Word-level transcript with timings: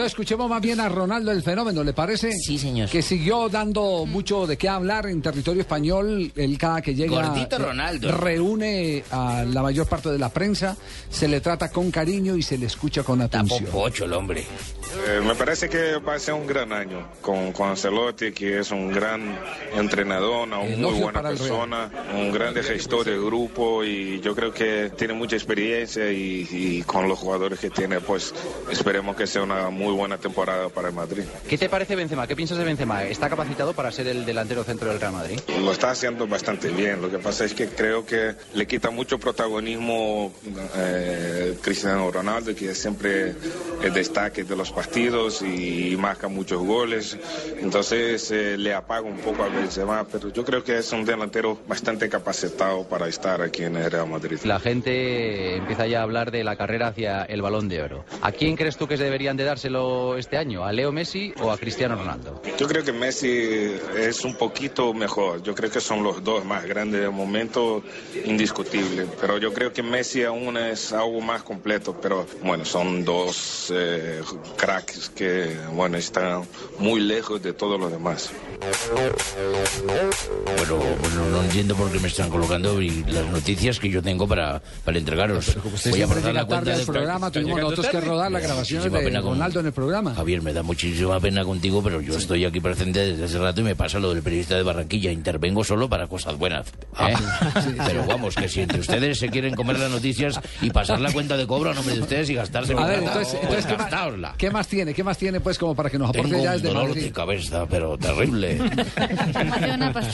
entonces 0.00 0.12
escuchemos 0.12 0.48
más 0.48 0.62
bien 0.62 0.80
a 0.80 0.88
Ronaldo 0.88 1.30
el 1.30 1.42
fenómeno, 1.42 1.84
¿le 1.84 1.92
parece? 1.92 2.32
Sí, 2.32 2.58
señor. 2.58 2.88
Que 2.88 3.02
siguió 3.02 3.50
dando 3.50 4.06
mucho 4.06 4.46
de 4.46 4.56
qué 4.56 4.66
hablar 4.66 5.04
en 5.06 5.20
territorio 5.20 5.60
español. 5.60 6.32
Él 6.34 6.56
cada 6.56 6.80
que 6.80 6.94
llega 6.94 7.26
Gordito 7.26 7.56
eh, 7.56 7.58
Ronaldo. 7.58 8.12
reúne 8.12 9.04
a 9.10 9.44
la 9.44 9.60
mayor 9.60 9.86
parte 9.86 10.08
de 10.08 10.18
la 10.18 10.30
prensa, 10.30 10.74
se 11.10 11.28
le 11.28 11.42
trata 11.42 11.70
con 11.70 11.90
cariño 11.90 12.34
y 12.34 12.42
se 12.42 12.56
le 12.56 12.64
escucha 12.64 13.02
con 13.02 13.20
Está 13.20 13.40
atención. 13.40 13.68
el 14.02 14.12
hombre. 14.14 14.40
Eh, 14.40 15.20
me 15.22 15.34
parece 15.34 15.68
que 15.68 15.96
va 15.98 16.14
a 16.14 16.18
ser 16.18 16.32
un 16.32 16.46
gran 16.46 16.72
año 16.72 17.06
con, 17.20 17.52
con 17.52 17.68
Ancelotti, 17.68 18.32
que 18.32 18.60
es 18.60 18.70
un 18.70 18.90
gran 18.90 19.38
entrenador, 19.76 20.48
una 20.48 20.60
muy 20.60 20.98
buena 20.98 21.20
persona, 21.22 21.90
un 22.14 22.32
gran 22.32 22.54
gestor 22.54 23.04
del 23.04 23.22
grupo 23.22 23.84
y 23.84 24.18
yo 24.20 24.34
creo 24.34 24.50
que 24.52 24.90
tiene 24.96 25.12
mucha 25.12 25.36
experiencia 25.36 26.10
y, 26.10 26.48
y 26.50 26.82
con 26.84 27.06
los 27.06 27.18
jugadores 27.18 27.58
que 27.58 27.68
tiene, 27.68 28.00
pues 28.00 28.34
esperemos 28.70 29.14
que 29.14 29.26
sea 29.26 29.42
una 29.42 29.68
muy 29.68 29.89
buena 29.94 30.18
temporada 30.18 30.68
para 30.68 30.88
el 30.88 30.94
Madrid. 30.94 31.24
¿Qué 31.48 31.58
te 31.58 31.68
parece 31.68 31.96
Benzema? 31.96 32.26
¿Qué 32.26 32.36
piensas 32.36 32.58
de 32.58 32.64
Benzema? 32.64 33.04
¿Está 33.04 33.28
capacitado 33.28 33.72
para 33.72 33.90
ser 33.90 34.06
el 34.08 34.24
delantero 34.24 34.64
centro 34.64 34.88
del 34.88 35.00
Real 35.00 35.12
Madrid? 35.12 35.40
Lo 35.60 35.72
está 35.72 35.90
haciendo 35.90 36.26
bastante 36.26 36.68
bien, 36.68 37.02
lo 37.02 37.10
que 37.10 37.18
pasa 37.18 37.44
es 37.44 37.54
que 37.54 37.68
creo 37.68 38.04
que 38.04 38.34
le 38.54 38.66
quita 38.66 38.90
mucho 38.90 39.18
protagonismo 39.18 40.32
eh, 40.76 41.56
Cristiano 41.62 42.10
Ronaldo, 42.10 42.54
que 42.54 42.70
es 42.70 42.78
siempre 42.78 43.34
el 43.82 43.92
destaque 43.92 44.44
de 44.44 44.56
los 44.56 44.72
partidos 44.72 45.42
y 45.42 45.96
marca 45.98 46.28
muchos 46.28 46.62
goles, 46.62 47.16
entonces 47.60 48.30
eh, 48.30 48.56
le 48.56 48.74
apaga 48.74 49.06
un 49.06 49.18
poco 49.18 49.42
a 49.42 49.48
Benzema, 49.48 50.06
pero 50.10 50.32
yo 50.32 50.44
creo 50.44 50.62
que 50.64 50.78
es 50.78 50.92
un 50.92 51.04
delantero 51.04 51.58
bastante 51.66 52.08
capacitado 52.08 52.84
para 52.84 53.08
estar 53.08 53.42
aquí 53.42 53.64
en 53.64 53.76
el 53.76 53.90
Real 53.90 54.08
Madrid. 54.08 54.38
La 54.44 54.60
gente 54.60 55.56
empieza 55.56 55.86
ya 55.86 56.00
a 56.00 56.02
hablar 56.02 56.30
de 56.30 56.44
la 56.44 56.56
carrera 56.56 56.88
hacia 56.88 57.22
el 57.24 57.42
Balón 57.42 57.68
de 57.68 57.82
Oro. 57.82 58.04
¿A 58.22 58.32
quién 58.32 58.56
crees 58.56 58.76
tú 58.76 58.86
que 58.86 58.96
deberían 58.96 59.36
de 59.36 59.44
dárselo 59.44 59.79
este 60.16 60.36
año? 60.36 60.64
¿A 60.64 60.72
Leo 60.72 60.92
Messi 60.92 61.32
o 61.40 61.50
a 61.50 61.58
Cristiano 61.58 61.96
Ronaldo? 61.96 62.42
Yo 62.58 62.66
creo 62.66 62.84
que 62.84 62.92
Messi 62.92 63.72
es 63.96 64.24
un 64.24 64.34
poquito 64.34 64.92
mejor. 64.94 65.42
Yo 65.42 65.54
creo 65.54 65.70
que 65.70 65.80
son 65.80 66.02
los 66.02 66.22
dos 66.22 66.44
más 66.44 66.64
grandes 66.64 67.00
del 67.00 67.12
momento, 67.12 67.82
indiscutible. 68.24 69.06
Pero 69.20 69.38
yo 69.38 69.52
creo 69.52 69.72
que 69.72 69.82
Messi 69.82 70.24
aún 70.24 70.56
es 70.56 70.92
algo 70.92 71.20
más 71.20 71.42
completo. 71.42 71.96
Pero 72.00 72.26
bueno, 72.42 72.64
son 72.64 73.04
dos 73.04 73.72
eh, 73.74 74.20
cracks 74.56 75.10
que 75.10 75.56
bueno 75.72 75.96
están 75.96 76.42
muy 76.78 77.00
lejos 77.00 77.42
de 77.42 77.52
todos 77.52 77.78
los 77.78 77.90
demás. 77.90 78.30
Bueno, 80.56 80.76
bueno, 80.76 81.28
no 81.30 81.42
entiendo 81.42 81.74
por 81.74 81.90
qué 81.90 81.98
me 81.98 82.08
están 82.08 82.30
colocando 82.30 82.80
y 82.82 83.04
las 83.04 83.26
noticias 83.26 83.78
que 83.78 83.88
yo 83.88 84.02
tengo 84.02 84.26
para, 84.26 84.60
para 84.84 84.98
entregaros. 84.98 85.56
Voy 85.90 86.02
a 86.02 86.06
la 86.06 86.44
cuenta 86.44 86.46
tarde 86.46 86.72
al 86.72 86.78
de 86.80 86.86
programa, 86.86 87.30
tuvimos 87.30 87.60
nosotros 87.60 87.88
que 87.88 88.00
rodar 88.00 88.30
las 88.30 88.42
grabaciones 88.42 88.92
de 88.92 89.20
Ronaldo 89.20 89.59
en 89.60 89.66
el 89.66 89.72
programa. 89.72 90.14
Javier, 90.14 90.42
me 90.42 90.52
da 90.52 90.62
muchísima 90.62 91.20
pena 91.20 91.44
contigo, 91.44 91.82
pero 91.82 92.00
yo 92.00 92.16
estoy 92.16 92.44
aquí 92.44 92.60
presente 92.60 93.00
desde 93.00 93.24
hace 93.24 93.38
rato 93.38 93.60
y 93.60 93.64
me 93.64 93.76
pasa 93.76 93.98
lo 93.98 94.12
del 94.12 94.22
periodista 94.22 94.56
de 94.56 94.62
Barranquilla. 94.62 95.12
Intervengo 95.12 95.62
solo 95.64 95.88
para 95.88 96.06
cosas 96.06 96.36
buenas. 96.36 96.66
¿eh? 96.98 97.14
Pero 97.86 98.04
vamos, 98.06 98.34
que 98.34 98.48
si 98.48 98.60
entre 98.60 98.80
ustedes 98.80 99.18
se 99.18 99.28
quieren 99.28 99.54
comer 99.54 99.78
las 99.78 99.90
noticias 99.90 100.40
y 100.62 100.70
pasar 100.70 101.00
la 101.00 101.12
cuenta 101.12 101.36
de 101.36 101.46
cobro 101.46 101.70
a 101.70 101.74
nombre 101.74 101.94
de 101.94 102.02
ustedes 102.02 102.30
y 102.30 102.34
gastarse 102.34 102.74
A 102.74 102.86
ver, 102.86 102.98
entonces, 103.00 103.38
pues 103.46 103.64
entonces 103.64 103.66
¿qué, 103.66 103.76
más, 103.76 104.36
qué 104.36 104.50
más 104.50 104.68
tiene? 104.68 104.94
¿Qué 104.94 105.04
más 105.04 105.18
tiene, 105.18 105.40
pues, 105.40 105.58
como 105.58 105.74
para 105.74 105.90
que 105.90 105.98
nos 105.98 106.10
aporte 106.10 106.30
Tengo 106.30 106.42
ya 106.42 106.50
un 106.50 106.56
desde 106.56 106.68
dolor 106.68 106.88
Madrid? 106.88 107.02
de 107.04 107.12
cabeza, 107.12 107.66
pero 107.66 107.96
terrible. 107.98 108.58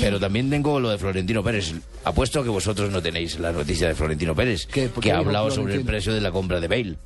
Pero 0.00 0.20
también 0.20 0.50
tengo 0.50 0.80
lo 0.80 0.90
de 0.90 0.98
Florentino 0.98 1.42
Pérez. 1.42 1.74
Apuesto 2.04 2.42
que 2.42 2.48
vosotros 2.48 2.90
no 2.90 3.00
tenéis 3.00 3.38
la 3.38 3.52
noticia 3.52 3.88
de 3.88 3.94
Florentino 3.94 4.34
Pérez, 4.34 4.66
¿Qué? 4.66 4.88
¿Por 4.88 5.02
que 5.02 5.12
ha 5.12 5.18
hablado 5.18 5.50
sobre 5.50 5.74
el 5.74 5.84
precio 5.84 6.12
de 6.12 6.20
la 6.20 6.30
compra 6.30 6.60
de 6.60 6.68
Bale 6.68 6.96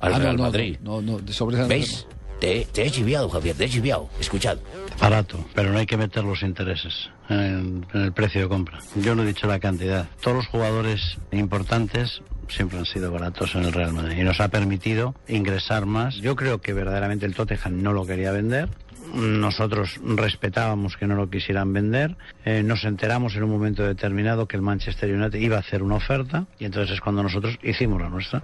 al 0.00 0.14
Ah, 0.14 0.18
no, 0.18 0.22
Real 0.24 0.36
no, 0.36 0.42
Madrid. 0.44 0.76
No, 0.82 1.00
no, 1.02 1.20
no, 1.20 1.32
sobre 1.32 1.56
esa- 1.56 1.66
¿Veis? 1.66 2.06
Te, 2.40 2.66
te 2.72 2.86
he 2.86 2.90
chiviado, 2.90 3.28
Javier, 3.28 3.54
te 3.54 3.66
he 3.66 3.68
chiviado. 3.68 4.08
Escuchad. 4.18 4.56
Barato, 4.98 5.44
pero 5.54 5.72
no 5.72 5.78
hay 5.78 5.84
que 5.84 5.98
meter 5.98 6.24
los 6.24 6.42
intereses 6.42 7.10
en, 7.28 7.86
en 7.92 8.00
el 8.00 8.12
precio 8.14 8.40
de 8.40 8.48
compra. 8.48 8.78
Yo 8.96 9.14
no 9.14 9.22
he 9.24 9.26
dicho 9.26 9.46
la 9.46 9.58
cantidad. 9.60 10.08
Todos 10.22 10.38
los 10.38 10.46
jugadores 10.46 11.18
importantes 11.32 12.22
siempre 12.48 12.78
han 12.78 12.86
sido 12.86 13.12
baratos 13.12 13.54
en 13.54 13.64
el 13.64 13.72
Real 13.74 13.92
Madrid 13.92 14.16
y 14.18 14.24
nos 14.24 14.40
ha 14.40 14.48
permitido 14.48 15.14
ingresar 15.28 15.84
más. 15.84 16.16
Yo 16.16 16.34
creo 16.34 16.62
que 16.62 16.72
verdaderamente 16.72 17.26
el 17.26 17.34
Tottenham 17.34 17.82
no 17.82 17.92
lo 17.92 18.06
quería 18.06 18.32
vender. 18.32 18.70
Nosotros 19.14 20.00
respetábamos 20.04 20.96
que 20.96 21.06
no 21.06 21.14
lo 21.14 21.30
quisieran 21.30 21.72
vender. 21.72 22.16
Eh, 22.44 22.62
nos 22.62 22.84
enteramos 22.84 23.34
en 23.36 23.44
un 23.44 23.50
momento 23.50 23.82
determinado 23.82 24.46
que 24.46 24.56
el 24.56 24.62
Manchester 24.62 25.12
United 25.12 25.38
iba 25.38 25.56
a 25.56 25.60
hacer 25.60 25.82
una 25.82 25.96
oferta 25.96 26.46
y 26.58 26.64
entonces 26.64 26.94
es 26.94 27.00
cuando 27.00 27.22
nosotros 27.22 27.58
hicimos 27.62 28.00
la 28.00 28.08
nuestra. 28.08 28.42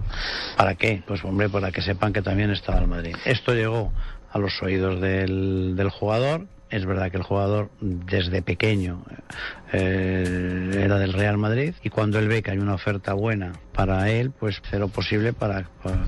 ¿Para 0.55 0.75
qué? 0.75 1.03
Pues 1.05 1.23
hombre, 1.23 1.49
para 1.49 1.71
que 1.71 1.81
sepan 1.81 2.13
que 2.13 2.21
también 2.21 2.51
estaba 2.51 2.79
el 2.79 2.87
Madrid. 2.87 3.15
Esto 3.25 3.53
llegó 3.53 3.91
a 4.31 4.39
los 4.39 4.61
oídos 4.61 4.99
del, 5.01 5.75
del 5.75 5.89
jugador. 5.89 6.45
Es 6.69 6.85
verdad 6.85 7.09
que 7.11 7.17
el 7.17 7.23
jugador 7.23 7.69
desde 7.79 8.41
pequeño 8.41 9.05
eh, 9.71 10.81
era 10.83 10.99
del 10.99 11.13
Real 11.13 11.37
Madrid 11.37 11.73
y 11.81 11.89
cuando 11.89 12.19
él 12.19 12.27
ve 12.27 12.43
que 12.43 12.51
hay 12.51 12.57
una 12.57 12.73
oferta 12.73 13.13
buena 13.13 13.53
para 13.77 14.09
él, 14.09 14.31
pues 14.31 14.59
hace 14.65 14.79
lo 14.79 14.87
posible 14.87 15.33
para, 15.33 15.69
para, 15.83 15.99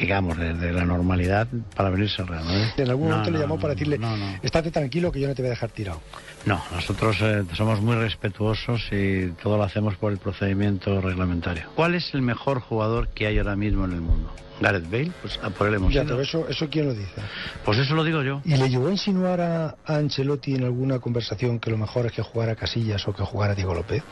digamos, 0.00 0.38
desde 0.38 0.72
la 0.72 0.84
normalidad 0.84 1.48
para 1.74 1.90
venirse 1.90 2.22
al 2.22 2.28
Real 2.28 2.44
Madrid. 2.44 2.64
En 2.76 2.88
algún 2.88 3.08
No, 3.08 3.16
momento 3.16 3.30
le 3.32 3.36
no, 3.38 3.42
llamó 3.42 3.54
no, 3.56 3.60
para 3.60 3.74
decirle, 3.74 3.98
no, 3.98 4.16
no. 4.16 4.38
estate 4.42 4.70
tranquilo 4.70 5.10
que 5.10 5.18
yo 5.20 5.26
no 5.26 5.34
te 5.34 5.42
voy 5.42 5.48
a 5.48 5.50
dejar 5.50 5.70
tirado. 5.70 6.00
No, 6.44 6.62
nosotros 6.72 7.16
eh, 7.20 7.42
somos 7.54 7.80
muy 7.80 7.96
respetuosos 7.96 8.80
y 8.92 9.32
todo 9.42 9.56
lo 9.56 9.64
hacemos 9.64 9.96
por 9.96 10.12
el 10.12 10.18
procedimiento 10.18 11.00
reglamentario. 11.00 11.64
¿Cuál 11.74 11.96
es 11.96 12.14
el 12.14 12.22
mejor 12.22 12.60
jugador 12.60 13.08
que 13.08 13.26
hay 13.26 13.38
ahora 13.38 13.56
mismo 13.56 13.84
en 13.84 13.92
el 13.92 14.00
mundo? 14.00 14.32
Gareth 14.58 14.90
Bale, 14.90 15.12
pues 15.20 15.38
a 15.42 15.50
por 15.50 15.68
él 15.68 15.74
hemos 15.74 15.92
Ya, 15.92 16.00
ido. 16.02 16.12
pero 16.12 16.22
eso, 16.22 16.48
eso 16.48 16.66
quién 16.70 16.86
lo 16.86 16.94
dice. 16.94 17.20
Pues 17.62 17.76
eso 17.76 17.94
lo 17.94 18.02
digo 18.04 18.22
yo. 18.22 18.40
¿Y 18.42 18.56
le 18.56 18.70
llegó 18.70 18.86
a 18.86 18.90
insinuar 18.90 19.38
a, 19.42 19.76
a 19.84 19.96
Ancelotti 19.96 20.54
en 20.54 20.64
alguna 20.64 20.98
conversación 20.98 21.58
que 21.60 21.70
lo 21.70 21.76
mejor 21.76 22.06
es 22.06 22.12
que 22.12 22.22
jugara 22.22 22.56
Casillas 22.56 23.06
o 23.06 23.12
que 23.12 23.22
jugara 23.22 23.54
Diego 23.54 23.74
López? 23.74 24.02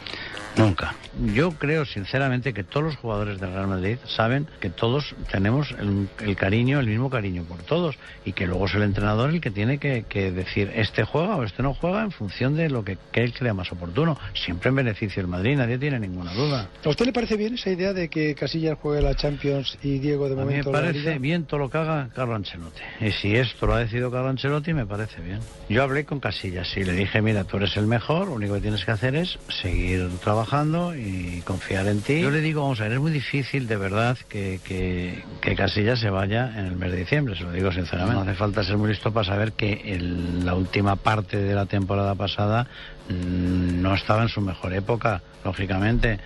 Nunca. 0.59 0.95
Yo 1.33 1.53
creo 1.53 1.87
sinceramente 1.87 2.53
que 2.53 2.63
todos 2.63 2.85
los 2.85 2.97
jugadores 3.05 3.39
del 3.39 3.53
Real 3.53 3.67
Madrid 3.69 3.99
saben 4.07 4.47
que 4.61 4.71
todos 4.71 5.15
tenemos 5.31 5.71
el, 5.79 6.09
el 6.21 6.37
cariño, 6.37 6.81
el 6.81 6.87
mismo 6.87 7.11
cariño 7.11 7.45
por 7.45 7.63
todos 7.63 7.97
y 8.25 8.33
que 8.33 8.47
luego 8.47 8.65
es 8.65 8.75
el 8.75 8.83
entrenador 8.83 9.29
el 9.29 9.43
que 9.43 9.51
tiene 9.51 9.77
que, 9.77 10.05
que 10.09 10.33
decir 10.33 10.73
este 10.75 11.05
juega 11.05 11.37
o 11.37 11.45
este 11.45 11.63
no 11.63 11.75
juega 11.75 12.03
en 12.03 12.11
función 12.11 12.57
de 12.57 12.71
lo 12.71 12.83
que, 12.83 12.97
que 13.13 13.23
él 13.23 13.35
crea 13.35 13.53
más 13.53 13.71
oportuno. 13.73 14.19
Siempre 14.33 14.71
en 14.71 14.77
beneficio 14.77 15.23
del 15.23 15.31
Madrid, 15.31 15.55
nadie 15.57 15.77
tiene 15.77 16.01
ninguna 16.01 16.33
duda. 16.33 16.69
¿A 16.83 16.89
usted 16.89 17.05
le 17.05 17.13
parece 17.13 17.37
bien 17.37 17.55
esa 17.55 17.71
idea 17.71 17.93
de 17.93 18.09
que 18.09 18.35
Casillas 18.35 18.79
juegue 18.81 19.03
la 19.03 19.15
Champions 19.15 19.77
y 19.83 19.99
Diego 19.99 20.29
de 20.29 20.33
A 20.33 20.37
mí 20.37 20.41
me 20.45 20.63
momento 20.63 20.73
la 20.73 20.81
parece 20.81 20.99
Liga? 21.01 21.19
bien 21.19 21.45
todo 21.45 21.61
lo 21.61 21.69
que 21.71 21.77
haga 21.79 22.09
Carlo 22.15 22.35
Ancelotti. 22.35 22.81
Y 23.03 23.11
si 23.13 23.37
esto 23.37 23.67
lo 23.67 23.75
ha 23.75 23.81
decidido 23.81 24.11
Carlo 24.11 24.31
Ancelotti, 24.31 24.73
me 24.73 24.87
parece 24.87 25.21
bien. 25.21 25.41
Yo 25.69 25.83
hablé 25.83 26.07
con 26.07 26.21
Casillas 26.21 26.75
y 26.77 26.85
le 26.85 26.93
dije, 26.93 27.21
mira, 27.21 27.45
tú 27.45 27.59
eres 27.59 27.77
el 27.77 27.87
mejor, 27.87 28.29
lo 28.29 28.35
único 28.35 28.55
que 28.55 28.61
tienes 28.63 28.83
que 28.85 28.93
hacer 28.93 29.15
es 29.15 29.39
seguir 29.61 30.09
trabajando 30.23 30.95
y 30.97 31.43
confiar 31.45 31.87
en 31.89 32.01
ti. 32.01 32.23
Yo 32.23 32.31
le 32.31 32.41
digo, 32.41 32.63
vamos 32.63 32.81
a 32.81 32.85
ver, 32.85 32.94
es 32.95 33.01
muy 33.01 33.13
difícil 33.13 33.67
de 33.67 33.77
verdad 33.77 34.17
que, 34.29 34.61
que, 34.65 35.55
Casillas 35.55 36.01
se 36.01 36.11
vaya 36.11 36.53
en 36.57 36.67
el 36.67 36.77
mes 36.77 36.91
de 36.91 36.99
diciembre, 36.99 37.37
se 37.37 37.45
lo 37.45 37.53
digo 37.53 37.71
sinceramente. 37.73 38.15
No 38.15 38.23
hace 38.23 38.35
falta 38.35 38.65
ser 38.65 38.77
muy 38.77 38.89
listo 38.89 39.13
para 39.13 39.27
saber 39.27 39.53
que 39.53 39.99
la 40.43 40.55
última 40.55 40.97
parte 40.97 41.39
de 41.39 41.55
la 41.55 41.67
temporada 41.67 42.15
pasada 42.15 42.67
no 43.09 43.95
estaba 43.95 44.23
en 44.23 44.29
su 44.29 44.41
mejor 44.41 44.73
época, 44.73 45.23
lógicamente. 45.45 46.21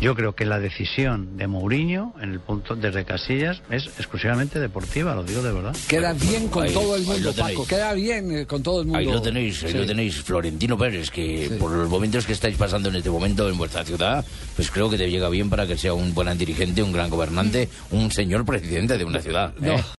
Yo 0.00 0.14
creo 0.14 0.34
que 0.34 0.44
la 0.44 0.58
decisión 0.58 1.36
de 1.36 1.46
Mourinho 1.46 2.14
en 2.20 2.32
el 2.32 2.40
punto 2.40 2.74
desde 2.74 3.04
Casillas 3.04 3.62
es 3.70 3.86
exclusivamente 3.86 4.58
deportiva, 4.58 5.14
lo 5.14 5.22
digo 5.22 5.42
de 5.42 5.52
verdad. 5.52 5.76
Queda 5.88 6.12
bien 6.14 6.48
con 6.48 6.64
ahí- 6.64 6.72
todo 6.74 6.96
el 6.96 7.04
mundo. 7.04 7.32
Paco. 7.32 7.66
Queda 7.66 7.92
bien 7.94 8.30
eh, 8.38 8.46
con 8.46 8.62
todo 8.62 8.80
el 8.80 8.86
mundo. 8.86 8.98
Ahí 8.98 9.06
lo 9.06 9.22
tenéis, 9.22 9.62
ahí 9.62 9.72
Sí. 9.72 9.78
lo 9.78 9.86
tenéis, 9.86 10.16
Florentino 10.22 10.76
Pérez, 10.76 11.10
que 11.10 11.56
por 11.60 11.70
los 11.70 11.88
momentos 11.88 12.26
que 12.26 12.32
estáis 12.32 12.56
pasando 12.56 12.88
en 12.88 12.96
este 12.96 13.10
momento 13.10 13.48
en 13.48 13.56
vuestra 13.56 13.84
ciudad, 13.84 14.24
pues 14.56 14.70
creo 14.70 14.90
que 14.90 14.98
te 14.98 15.08
llega 15.10 15.28
bien 15.28 15.48
para 15.48 15.66
que 15.66 15.78
sea 15.78 15.94
un 15.94 16.12
buen 16.12 16.26
dirigente, 16.36 16.82
un 16.82 16.92
gran 16.92 17.08
gobernante, 17.08 17.68
un 17.92 18.10
señor 18.10 18.44
presidente 18.44 18.98
de 18.98 19.04
una 19.04 19.20
ciudad. 19.20 19.54
¿eh? 19.62 19.76
No. 19.76 19.84